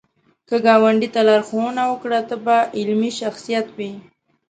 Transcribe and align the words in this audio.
که 0.47 0.55
ګاونډي 0.65 1.09
ته 1.13 1.21
لارښوونه 1.27 1.83
وکړه، 1.87 2.19
ته 2.29 2.35
به 2.45 2.57
علمي 2.79 3.11
شخصیت 3.19 3.67
وې 3.77 3.91